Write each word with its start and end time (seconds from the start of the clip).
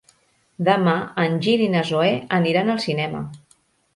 Demà 0.69 0.95
en 1.23 1.35
Gil 1.47 1.63
i 1.65 1.69
na 1.75 1.85
Zoè 1.91 2.09
aniran 2.39 2.75
al 2.77 2.83
cinema. 2.89 3.21